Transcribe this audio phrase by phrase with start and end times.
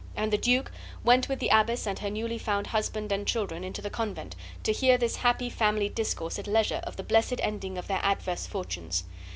[0.15, 0.71] And the duke
[1.03, 4.71] went with the abbess and her newly found husband and children into the convent, to
[4.71, 9.03] hear this happy family discourse at leisure of the blessed ending of their adverse fortunes.